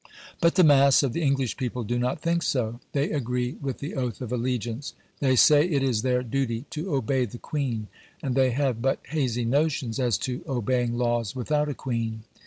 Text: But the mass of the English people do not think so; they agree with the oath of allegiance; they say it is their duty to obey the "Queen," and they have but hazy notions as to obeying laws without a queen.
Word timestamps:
But 0.39 0.55
the 0.55 0.63
mass 0.63 1.03
of 1.03 1.13
the 1.13 1.21
English 1.21 1.57
people 1.57 1.83
do 1.83 1.99
not 1.99 2.19
think 2.19 2.41
so; 2.41 2.79
they 2.91 3.11
agree 3.11 3.57
with 3.61 3.77
the 3.77 3.93
oath 3.93 4.19
of 4.19 4.31
allegiance; 4.31 4.95
they 5.19 5.35
say 5.35 5.63
it 5.63 5.83
is 5.83 6.01
their 6.01 6.23
duty 6.23 6.65
to 6.71 6.95
obey 6.95 7.25
the 7.25 7.37
"Queen," 7.37 7.87
and 8.23 8.33
they 8.33 8.49
have 8.49 8.81
but 8.81 8.97
hazy 9.09 9.45
notions 9.45 9.99
as 9.99 10.17
to 10.17 10.43
obeying 10.47 10.97
laws 10.97 11.35
without 11.35 11.69
a 11.69 11.75
queen. 11.75 12.23